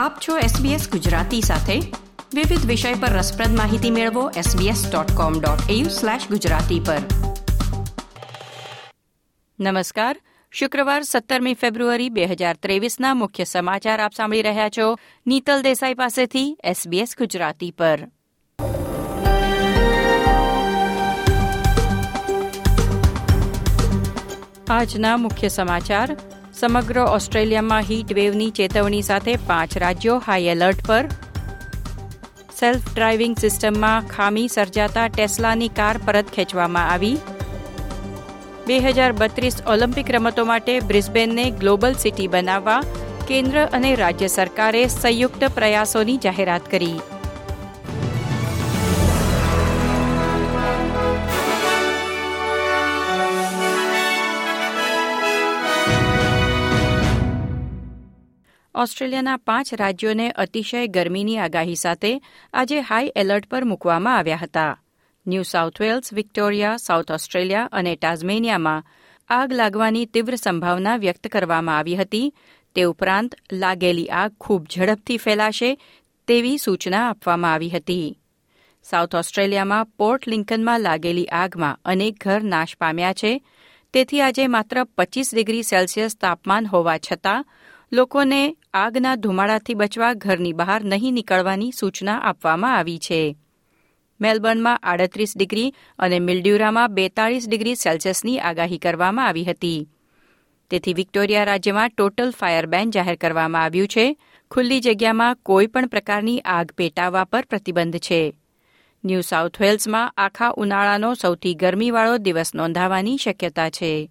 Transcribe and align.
આપ 0.00 0.18
છો 0.28 0.38
SBS 0.38 0.90
ગુજરાતી 0.90 1.40
સાથે. 1.40 1.80
વિવિધ 2.34 2.66
વિષય 2.66 2.94
પર 2.94 3.08
રસપ્રદ 3.08 3.56
માહિતી 3.56 3.90
મેળવો 3.90 4.30
sbs.com.au/gujarati 4.30 6.86
પર. 6.86 6.98
નમસ્કાર. 9.60 10.20
શુક્રવાર 10.50 11.02
સત્તરમી 11.02 11.54
ફેબ્રુઆરી 11.54 12.08
બે 12.08 12.26
હજાર 12.26 12.56
ત્રેવીસના 12.56 13.14
મુખ્ય 13.14 13.44
સમાચાર 13.44 14.00
આપ 14.00 14.12
સાંભળી 14.12 14.42
રહ્યા 14.42 14.68
છો 14.68 14.98
નીતલ 15.26 15.62
દેસાઈ 15.62 15.94
પાસેથી 15.94 16.58
SBS 16.70 17.02
ગુજરાતી 17.02 17.70
પર. 17.70 18.06
આજના 24.70 25.16
મુખ્ય 25.16 25.48
સમાચાર. 25.48 26.16
સમગ્ર 26.60 26.98
ઓસ્ટ્રેલિયામાં 26.98 27.82
હીટ 27.82 28.14
વેવની 28.14 28.50
ચેતવણી 28.50 29.02
સાથે 29.02 29.36
પાંચ 29.36 29.78
રાજ્યો 29.78 30.18
હાઈ 30.18 30.46
એલર્ટ 30.46 30.86
પર. 30.86 31.06
સેલ્ફ 32.58 32.94
ડ્રાઇવિંગ 32.94 33.36
સિસ્ટમમાં 33.38 34.08
ખામી 34.08 34.48
સર્જાતા 34.48 35.08
ટેસ્લાની 35.08 35.68
કાર 35.68 35.98
પરત 35.98 36.26
ખેંચવામાં 36.32 36.90
આવી. 36.90 37.16
બે 38.66 38.78
હજાર 38.78 39.12
બત્રીસ 39.12 39.62
ઓલિમ્પિક 39.66 40.10
રમતો 40.10 40.44
માટે 40.44 40.80
બ્રિસ્બેનને 40.80 41.50
ગ્લોબલ 41.50 41.94
સિટી 41.94 42.28
બનાવવા 42.28 42.82
કેન્દ્ર 43.28 43.64
અને 43.64 43.94
રાજ્ય 43.94 44.26
સરકારે 44.26 44.86
સંયુક્ત 44.86 45.48
પ્રયાસોની 45.54 46.16
જાહેરાત 46.16 46.70
કરી. 46.70 47.00
ઓસ્ટ્રેલિયાના 58.80 59.36
પાંચ 59.36 59.74
રાજ્યોને 59.74 60.30
અતિશય 60.30 60.86
ગરમીની 60.86 61.38
આગાહી 61.38 61.74
સાથે 61.74 62.20
આજે 62.52 62.80
હાઈ 62.80 63.12
એલર્ટ 63.16 63.46
પર 63.46 63.64
મૂકવામાં 63.64 64.18
આવ્યા 64.18 64.36
હતા. 64.36 64.80
New 65.26 65.42
South 65.42 65.80
Wales, 65.80 66.12
Victoria, 66.12 66.76
South 66.76 67.10
Australia 67.10 67.68
અને 67.72 67.96
ટાઝમેનિયામાં 67.96 68.84
આગ 69.28 69.52
લાગવાની 69.52 70.06
તીવ્ર 70.06 70.34
સંભાવના 70.34 70.96
વ્યક્ત 70.96 71.26
કરવામાં 71.26 71.78
આવી 71.78 71.96
હતી. 71.96 72.34
તે 72.74 72.82
ઉપરાંત 72.82 73.34
લાગેલી 73.52 74.06
આગ 74.06 74.32
ખૂબ 74.40 74.66
ઝડપથી 74.76 75.16
ફેલાશે 75.16 75.78
તેવી 76.26 76.58
સૂચના 76.58 77.10
આપવામાં 77.10 77.52
આવી 77.52 77.70
હતી. 77.70 78.18
સાઉથ 78.82 79.14
ઓસ્ટ્રેલિયામાં 79.14 79.86
પોર્ટ 79.86 80.28
લિંકનમાં 80.28 80.80
લાગેલી 80.80 81.26
આગમાં 81.26 81.78
અનેક 81.84 82.24
ઘર 82.24 82.42
નાશ 82.42 82.76
પામ્યા 82.80 83.12
છે. 83.12 83.42
તેથી 83.92 84.20
આજે 84.20 84.46
માત્ર 84.46 84.84
પચીસ 84.84 85.30
ડિગ્રી 85.34 85.62
સેલ્સિયસ 85.62 86.16
તાપમાન 86.16 86.66
હોવા 86.66 86.98
છતાં 86.98 87.46
લોકોને 87.92 88.56
આગના 88.74 89.16
ધુમાડાથી 89.16 89.74
બચવા 89.74 90.14
ઘરની 90.14 90.52
બહાર 90.52 90.84
નહીં 90.84 91.14
નીકળવાની 91.14 91.70
સૂચના 91.70 92.18
આપવામાં 92.18 92.76
આવી 92.76 92.98
છે. 92.98 93.36
મેલબર્નમાં 94.20 94.76
આડત્રીસ 94.76 95.36
ડિગ્રી 95.36 95.74
અને 95.98 96.18
મિલ્ડ્યુરામાં 96.18 96.94
બેતાળીસ 96.94 97.48
ડિગ્રી 97.48 97.74
સેલ્સિયસની 97.74 98.38
આગાહી 98.38 98.78
કરવામાં 98.78 99.26
આવી 99.26 99.44
હતી. 99.44 99.88
તેથી 100.70 100.94
વિક્ટોરિયા 100.94 101.44
રાજ્યમાં 101.44 101.88
ટોટલ 101.88 102.30
ફાયર 102.30 102.66
બેન 102.66 102.90
જાહેર 102.90 103.16
કરવામાં 103.16 103.62
આવ્યું 103.62 103.86
છે. 103.86 104.16
ખુલ્લી 104.50 104.80
જગ્યામાં 104.80 105.36
કોઈપણ 105.36 105.86
પ્રકારની 105.86 106.38
આગ 106.38 106.70
પેટાવવા 106.76 107.24
પર 107.24 107.44
પ્રતિબંધ 107.44 107.96
છે. 107.96 108.34
ન્યૂ 109.04 109.20
સાઉથ 109.20 109.60
વેલ્સમાં 109.60 110.10
આખા 110.16 110.50
ઉનાળાનો 110.56 111.14
સૌથી 111.14 111.54
ગરમીવાળો 111.54 112.16
દિવસ 112.16 112.54
નોંધાવાની 112.54 113.16
શક્યતા 113.16 113.70
છે. 113.70 114.10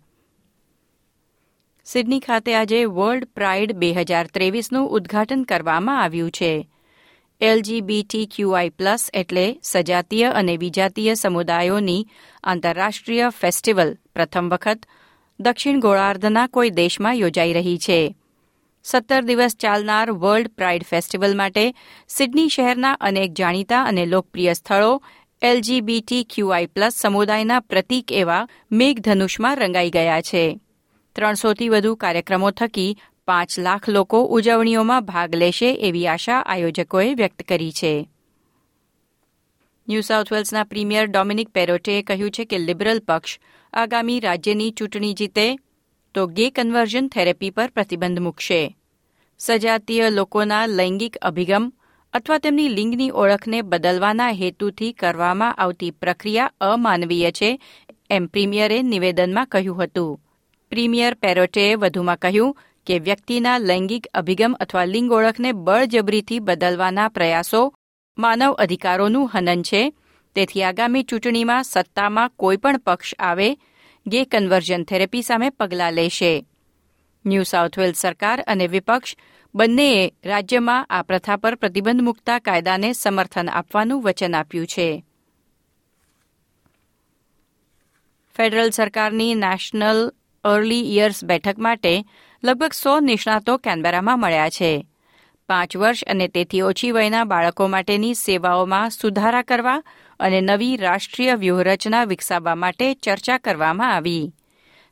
સિડની 1.89 2.21
ખાતે 2.23 2.49
આજે 2.53 2.79
વર્લ્ડ 2.87 3.23
પ્રાઇડ 3.35 3.71
બે 3.81 3.87
હજાર 3.93 4.27
ત્રેવીસનું 4.33 4.89
ઉદ્ઘાટન 4.97 5.45
કરવામાં 5.45 6.01
આવ્યું 6.01 6.27
છે. 6.31 6.49
એલજીબીટી 7.41 8.27
ક્યુઆઈ 8.27 8.69
પ્લસ 8.71 9.05
એટલે 9.13 9.45
સજાતીય 9.63 10.33
અને 10.33 10.55
વિજાતીય 10.57 11.15
સમુદાયોની 11.15 12.03
આંતરરાષ્ટ્રીય 12.43 13.31
ફેસ્ટિવલ 13.39 13.95
પ્રથમ 14.13 14.53
વખત 14.53 14.85
દક્ષિણ 15.39 15.81
ગોળાર્ધના 15.87 16.45
કોઈ 16.49 16.75
દેશમાં 16.81 17.19
યોજાઈ 17.21 17.57
રહી 17.59 17.81
છે. 17.87 17.99
સત્તર 18.85 19.23
દિવસ 19.23 19.57
ચાલનાર 19.57 20.13
વર્લ્ડ 20.19 20.53
પ્રાઇડ 20.57 20.87
ફેસ્ટિવલ 20.91 21.35
માટે 21.41 21.65
સિડની 22.09 22.47
શહેરના 22.49 22.95
અનેક 23.01 23.37
જાણીતા 23.41 23.83
અને 23.83 24.05
લોકપ્રિય 24.05 24.53
સ્થળો 24.53 24.95
એલજીબીટી 25.41 26.23
ક્યુઆઈ 26.31 26.73
પ્લસ 26.75 27.03
સમુદાયના 27.03 27.61
પ્રતીક 27.69 28.17
એવા 28.23 28.47
મેઘધનુષમાં 28.71 29.57
રંગાઈ 29.57 29.95
ગયા 29.99 30.23
છે. 30.31 30.47
ત્રણસોથી 31.15 31.69
વધુ 31.69 31.95
કાર્યક્રમો 31.95 32.51
થકી 32.51 32.97
પાંચ 33.27 33.59
લાખ 33.59 33.89
લોકો 33.89 34.23
ઉજવણીઓમાં 34.23 35.05
ભાગ 35.05 35.35
લેશે 35.35 35.69
એવી 35.71 36.07
આશા 36.07 36.39
આયોજકોએ 36.41 37.13
વ્યક્ત 37.13 37.43
કરી 37.43 37.71
છે. 37.71 38.09
ન્યૂ 39.87 40.01
સાઉથ 40.01 40.31
વેલ્સના 40.31 40.63
પ્રીમિયર 40.63 41.07
ડોમિનિક 41.07 41.49
પેરોટેએ 41.49 42.01
કહ્યું 42.01 42.31
છે 42.31 42.45
કે 42.45 42.57
લિબરલ 42.57 42.99
પક્ષ 42.99 43.39
આગામી 43.73 44.19
રાજ્યની 44.19 44.71
ચૂંટણી 44.71 45.13
જીતે 45.13 45.55
તો 46.13 46.27
ગે 46.27 46.49
કન્વર્ઝન 46.49 47.07
થેરેપી 47.07 47.49
પર 47.49 47.67
પ્રતિબંધ 47.67 48.19
મૂકશે. 48.19 48.75
સજાતીય 49.39 50.09
લોકોના 50.09 50.65
લૈંગિક 50.65 51.17
અભિગમ 51.21 51.71
અથવા 52.13 52.37
તેમની 52.37 52.67
લિંગની 52.67 53.11
ઓળખને 53.11 53.61
બદલવાના 53.61 54.31
હેતુથી 54.31 54.93
કરવામાં 54.93 55.53
આવતી 55.53 55.91
પ્રક્રિયા 55.91 56.51
અમાનવીય 56.59 57.31
છે, 57.31 57.59
એમ 58.09 58.27
પ્રીમિયરે 58.27 58.81
નિવેદનમાં 58.81 59.45
કહ્યું 59.45 59.83
હતું. 59.83 60.28
પ્રીમિયર 60.69 61.13
પેરોટેએ 61.13 61.75
વધુમાં 61.75 62.17
કહ્યું 62.17 62.57
કે 62.85 62.99
વ્યક્તિના 62.99 63.57
લૈંગિક 63.57 64.07
અભિગમ 64.13 64.53
અથવા 64.59 64.85
લિંગ 64.85 65.11
ઓળખને 65.11 65.51
બળજબરીથી 65.51 66.39
બદલવાના 66.39 67.09
પ્રયાસો 67.09 67.73
માનવ 68.17 68.53
અધિકારોનું 68.53 69.29
હનન 69.33 69.61
છે. 69.61 69.93
તેથી 70.35 70.63
આગામી 70.63 71.03
ચૂંટણીમાં 71.03 71.63
સત્તામાં 71.63 72.29
કોઈપણ 72.29 72.77
પક્ષ 72.77 73.15
આવે, 73.19 73.55
ગે 74.07 74.25
કન્વર્ઝન 74.25 74.83
થેરેપી 74.83 75.21
સામે 75.21 75.49
પગલાં 75.49 75.93
લેશે. 75.93 76.45
ન્યૂ 77.25 77.43
સાઉથ 77.43 77.79
વેલ્સ 77.79 77.97
સરકાર 77.97 78.43
અને 78.47 78.67
વિપક્ષ 78.67 79.15
બંનેએ 79.55 80.13
રાજ્યમાં 80.25 80.85
આ 80.85 81.01
પ્રથા 81.01 81.35
પર 81.35 81.55
પ્રતિબંધ 81.55 82.01
મૂકતા 82.01 82.39
કાયદાને 82.39 82.93
સમર્થન 82.93 83.49
આપવાનું 83.49 84.01
વચન 84.01 84.35
આપ્યું 84.35 84.67
છે. 84.67 85.03
ફેડરલ 88.35 88.69
સરકારની 88.69 89.35
નેશનલ 89.35 90.13
અર્લી 90.43 90.93
ઇયર્સ 90.93 91.23
બેઠક 91.23 91.57
માટે 91.57 92.03
લગભગ 92.43 92.73
સો 92.73 92.99
નિષ્ણાતો 92.99 93.57
કેનબેરામાં 93.57 94.19
મળ્યા 94.19 94.49
છે. 94.49 94.87
પાંચ 95.49 95.77
વર્ષ 95.77 96.03
અને 96.07 96.27
તેથી 96.27 96.61
ઓછી 96.61 96.91
વયના 96.91 97.23
બાળકો 97.23 97.67
માટેની 97.67 98.13
સેવાઓમાં 98.13 98.89
સુધારા 98.89 99.41
કરવા 99.41 99.83
અને 100.19 100.41
નવી 100.41 100.75
રાષ્ટ્રીય 100.75 101.35
વ્યૂહરચના 101.35 102.03
વિકસાવવા 102.03 102.55
માટે 102.55 102.93
ચર્ચા 102.93 103.37
કરવામાં 103.37 103.95
આવી. 103.95 104.33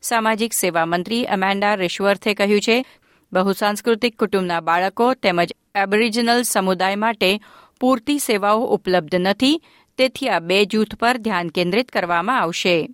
સામાજિક 0.01 0.53
સેવા 0.53 0.85
મંત્રી 0.85 1.25
અમેન્ડા 1.25 1.75
રિશ્વર્થે 1.75 2.33
કહ્યું 2.33 2.61
છે, 2.61 2.85
બહુસાંસ્કૃતિક 3.33 4.17
કુટુંબના 4.17 4.61
બાળકો 4.61 5.13
તેમજ 5.13 5.51
એબરિજિનલ 5.75 6.41
સમુદાય 6.41 6.95
માટે 6.95 7.39
પૂરતી 7.79 8.19
સેવાઓ 8.19 8.59
ઉપલબ્ધ 8.59 9.15
નથી, 9.15 9.63
તેથી 9.97 10.29
આ 10.29 10.39
બે 10.39 10.65
જૂથ 10.65 10.95
પર 10.95 11.17
ધ્યાન 11.17 11.47
કેન્દ્રિત 11.47 11.89
કરવામાં 11.89 12.41
આવશે. 12.41 12.89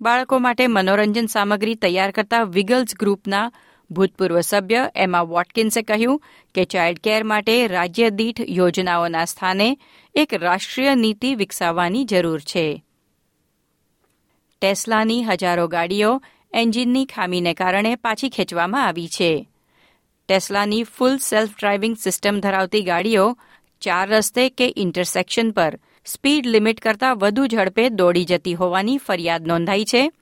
બાળકો 0.00 0.38
માટે 0.38 0.66
મનોરંજન 0.66 1.26
સામગ્રી 1.26 1.74
તૈયાર 1.74 2.10
કરતા 2.10 2.42
વિગલ્સ 2.42 2.94
ગ્રુપના 3.00 3.52
ભૂતપૂર્વ 3.90 4.40
સભ્ય 4.40 4.90
એમા 4.96 5.22
વોટકિન્સે 5.22 5.82
કહ્યું 5.82 6.22
કે 6.54 6.64
ચાઇલ્ડ 6.64 6.98
કેર 6.98 7.24
માટે 7.24 7.66
રાજ્ય 7.66 8.10
દીઠ 8.10 8.40
યોજનાઓના 8.48 9.24
સ્થાને 9.24 9.78
એક 10.14 10.34
રાષ્ટ્રીય 10.34 10.94
નીતિ 10.94 11.34
વિકસાવવાની 11.34 12.04
જરૂર 12.04 12.40
છે. 12.40 12.84
ટેસ્લાની 14.60 15.24
હજારો 15.24 15.68
ગાડીઓ 15.68 16.22
એન્જિનની 16.52 17.06
ખામીને 17.06 17.54
કારણે 17.54 17.96
પાછી 17.96 18.28
ખેંચવામાં 18.28 18.86
આવી 18.86 19.08
છે. 19.08 19.48
ટેસ્લાની 20.28 20.82
ફૂલ 20.82 21.16
સેલ્ફ 21.16 21.50
ડ્રાઇવિંગ 21.50 21.96
સિસ્ટમ 21.96 22.40
ધરાવતી 22.40 22.82
ગાડીઓ 22.82 23.38
ચાર 23.80 24.08
રસ્તે 24.08 24.48
કે 24.48 24.74
ઇન્ટરસેક્શન 24.76 25.50
પર 25.50 25.78
સ્પીડ 26.06 26.46
લિમિટ 26.46 26.80
કરતાં 26.80 27.18
વધુ 27.18 27.46
ઝડપે 27.46 27.88
દોડી 27.88 28.24
જતી 28.24 28.54
હોવાની 28.54 28.98
ફરિયાદ 28.98 29.46
નોંધાઈ 29.46 29.84
છે. 29.84 30.12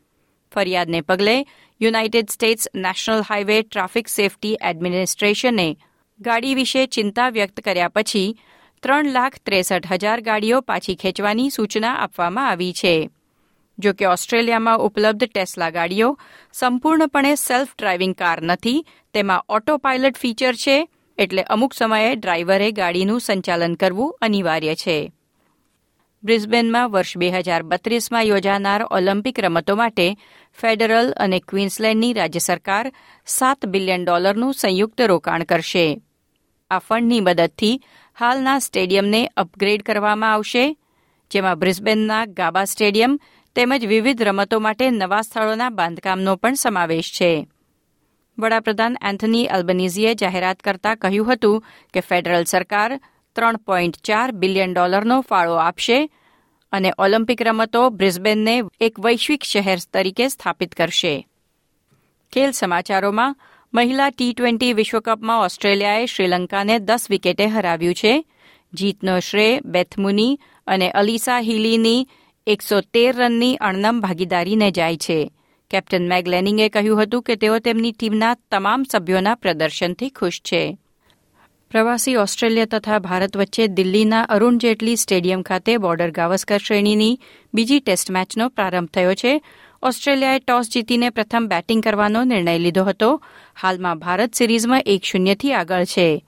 ફરિયાદને 0.54 1.00
પગલે 1.00 1.46
United 1.80 2.30
States 2.30 2.68
National 2.74 3.20
Highway 3.20 3.62
Traffic 3.62 4.08
Safety 4.08 4.58
એડમિનિસ્ટ્રેશને 4.62 5.76
ગાડી 6.20 6.54
વિશે 6.54 6.86
ચિંતા 6.86 7.28
વ્યક્ત 7.28 7.60
કર્યા 7.60 7.88
પછી 7.88 8.38
ત્રણ 8.82 9.12
લાખ 9.12 9.38
ત્રેસઠ 9.38 9.92
હજાર 9.92 10.20
ગાડીઓ 10.20 10.60
પાછી 10.60 10.96
ખેંચવાની 10.96 11.50
સૂચના 11.50 11.94
આપવામાં 11.94 12.48
આવી 12.48 12.72
છે. 12.72 13.10
જો 13.78 13.92
કે 13.92 14.04
ઓસ્ટ્રેલિયામાં 14.04 14.78
ઉપલબ્ધ 14.78 15.24
ટેસ્લા 15.24 15.70
ગાડીઓ 15.70 16.18
સંપૂર્ણપણે 16.52 17.34
સેલ્ફ 17.34 17.68
ડ્રાઇવિંગ 17.78 18.14
કાર 18.14 18.42
નથી, 18.42 18.86
તેમાં 19.14 19.44
ઓટો 19.48 19.76
પાયલટ 19.76 20.16
ફીચર 20.16 20.54
છે, 20.54 20.88
એટલે 21.18 21.42
અમુક 21.42 21.72
સમયે 21.72 22.14
ડ્રાઈવરે 22.14 22.72
ગાડીનું 22.72 23.20
સંચાલન 23.20 23.74
કરવું 23.74 24.18
અનિવાર્ય 24.20 24.74
છે. 24.74 25.13
બ્રિસ્બેનમાં 26.24 26.88
વર્ષ 26.90 27.16
બે 27.16 27.28
હજાર 27.30 27.62
બત્રીસમાં 27.62 28.24
યોજાનાર 28.24 28.82
ઓલિમ્પિક 28.90 29.38
રમતો 29.38 29.74
માટે 29.76 30.06
ફેડરલ 30.58 31.12
અને 31.16 31.38
ક્વીન્સલેન્ડની 31.40 32.12
રાજ્ય 32.12 32.38
સરકાર 32.38 32.92
સાત 33.26 33.66
બિલિયન 33.66 34.04
ડોલરનું 34.04 34.54
સંયુક્ત 34.54 35.00
રોકાણ 35.00 35.44
કરશે. 35.44 35.86
આ 36.70 36.78
ફંડની 36.78 37.20
મદદથી 37.20 37.80
હાલના 38.16 38.58
સ્ટેડિયમને 38.58 39.20
અપગ્રેડ 39.36 39.82
કરવામાં 39.82 40.32
આવશે, 40.32 40.64
જેમાં 41.30 41.58
બ્રિસ્બેનના 41.58 42.24
ગાબા 42.26 42.64
સ્ટેડિયમ 42.64 43.20
તેમજ 43.56 43.82
વિવિધ 43.86 44.22
રમતો 44.22 44.60
માટે 44.60 44.90
નવા 44.90 45.22
સ્થળોના 45.22 45.70
બાંધકામનો 45.70 46.36
પણ 46.36 46.54
સમાવેશ 46.54 47.12
છે. 47.12 47.32
વડાપ્રધાન 48.38 48.96
એન્થની 49.02 49.46
અલ્બનીઝીએ 49.46 50.14
જાહેરાત 50.14 50.60
કરતા 50.60 50.94
કહ્યું 50.94 51.32
હતું 51.32 51.64
કે 51.94 52.00
ફેડરલ 52.00 52.44
સરકાર 52.44 53.00
ત્રણ 53.36 53.56
પોઈન્ટ 53.56 53.96
ચાર 53.96 54.32
બિલિયન 54.32 54.74
ડોલરનો 54.74 55.20
ફાળો 55.20 55.54
આપશે 55.54 56.10
અને 56.72 56.92
ઓલિમ્પિક 56.98 57.42
રમતો 57.42 57.88
બ્રિસ્બેનને 57.88 58.62
એક 58.80 59.00
વૈશ્વિક 59.00 59.42
શહેર 59.42 59.78
તરીકે 59.92 60.28
સ્થાપિત 60.28 60.74
કરશે. 60.74 61.26
ખેલ 62.32 62.50
સમાચારોમાં 62.50 63.36
મહિલા 63.74 64.10
ટી 64.10 64.32
ટ્વેન્ટી 64.32 64.72
વિશ્વકપમાં 64.72 65.40
ઓસ્ટ્રેલિયાએ 65.40 66.06
શ્રીલંકાને 66.06 66.78
દસ 66.78 67.06
વિકેટે 67.10 67.46
હરાવ્યું 67.46 67.94
છે. 67.94 68.24
જીતનો 68.74 69.20
શ્રેય 69.20 69.60
બેથમુની 69.64 70.40
અને 70.66 70.90
અલીસા 70.90 71.38
હિલીની 71.38 72.08
એકસો 72.46 72.80
તેર 72.80 73.16
રનની 73.16 73.56
અણનમ 73.56 74.00
ભાગીદારીને 74.00 74.70
જાય 74.70 74.96
છે. 74.96 75.32
કેપ્ટન 75.70 76.08
મેગ 76.08 76.28
લેનિંગે 76.28 76.68
કહ્યું 76.68 77.02
હતું 77.02 77.22
કે 77.22 77.36
તેઓ 77.36 77.58
તેમની 77.58 77.92
ટીમના 77.92 78.36
તમામ 78.50 78.82
સભ્યોના 78.82 79.34
પ્રદર્શનથી 79.34 80.10
ખુશ 80.10 80.40
છે. 80.40 80.78
પ્રવાસી 81.74 82.16
ઓસ્ટ્રેલિયા 82.16 82.64
તથા 82.64 82.98
ભારત 82.98 83.36
વચ્ચે 83.36 83.66
દિલ્હીના 83.66 84.22
અરુણ 84.22 84.58
જેટલી 84.58 84.96
સ્ટેડિયમ 84.96 85.42
ખાતે 85.42 85.76
બોર્ડર 85.76 86.10
ગાવસ્કર 86.10 86.58
શ્રેણીની 86.58 87.20
બીજી 87.54 87.80
ટેસ્ટ 87.80 88.10
મેચનો 88.10 88.48
પ્રારંભ 88.48 88.88
થયો 88.88 89.14
છે. 89.14 89.42
ઓસ્ટ્રેલિયાએ 89.82 90.38
ટોસ 90.38 90.70
જીતીને 90.70 91.10
પ્રથમ 91.10 91.46
બેટિંગ 91.48 91.82
કરવાનો 91.82 92.24
નિર્ણય 92.24 92.58
લીધો 92.58 92.84
હતો. 92.84 93.22
હાલમાં 93.62 93.98
ભારત 93.98 94.34
સિરીઝમાં 94.34 94.82
એક 94.86 95.04
શૂન્યથી 95.04 95.52
આગળ 95.52 95.84
છે. 95.84 96.24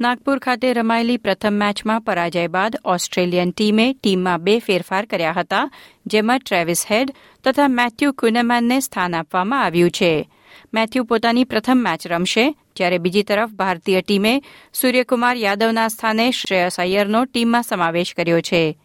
નાગપુર 0.00 0.38
ખાતે 0.38 0.72
રમાયેલી 0.72 1.16
પ્રથમ 1.16 1.52
મેચમાં 1.52 2.00
પરાજય 2.00 2.46
બાદ 2.46 2.76
ઓસ્ટ્રેલિયન 2.84 3.50
ટીમે 3.50 3.92
ટીમમાં 3.92 4.42
બે 4.42 4.58
ફેરફાર 4.58 5.04
કર્યા 5.04 5.32
હતા, 5.32 5.70
જેમાં 6.06 6.38
ટ્રેવિસ 6.38 6.86
હેડ 6.90 7.14
તથા 7.44 7.68
મેથ્યુ 7.68 8.12
કુનેમેનને 8.12 8.80
સ્થાન 8.80 9.14
આપવામાં 9.14 9.64
આવ્યું 9.64 9.90
છે. 9.90 10.30
મેથ્યુ 10.74 11.04
પોતાની 11.04 11.44
પ્રથમ 11.44 11.76
મેચ 11.76 12.06
રમશે, 12.06 12.54
જ્યારે 12.76 12.98
બીજી 12.98 13.22
તરફ 13.22 13.50
ભારતીય 13.50 14.00
ટીમે 14.00 14.42
સૂર્યકુમાર 14.72 15.36
યાદવના 15.36 15.88
સ્થાને 15.88 16.30
શ્રેયસ 16.30 16.80
અય્યરનો 16.80 17.24
ટીમમાં 17.24 17.62
સમાવેશ 17.62 18.14
કર્યો 18.14 18.40
છે. 18.40 18.78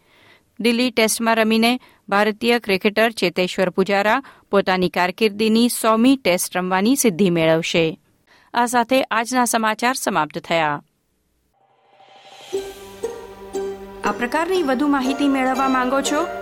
દિલ્હી 0.60 0.90
ટેસ્ટમાં 0.90 1.36
રમીને 1.36 1.80
ભારતીય 2.08 2.58
ક્રિકેટર 2.58 3.10
ચેતેશ્વર 3.10 3.70
પુજારા 3.70 4.22
પોતાની 4.50 4.88
કારકિર્દીની 4.88 5.68
સોમી 5.68 6.16
ટેસ્ટ 6.16 6.56
રમવાની 6.56 6.96
સિદ્ધિ 6.96 7.30
મેળવશે. 7.30 7.98
આ 8.54 8.66
સાથે 8.66 9.02
આજના 9.02 9.44
સમાચાર 9.44 9.94
સમાપ્ત 9.94 10.38
થયા. 10.38 10.82
આ 14.04 14.12
પ્રકારની 14.12 14.62
વધુ 14.62 14.86
માહિતી 14.88 15.28
મેળવવા 15.28 15.68
માંગો 15.68 16.00
છો 16.00 16.41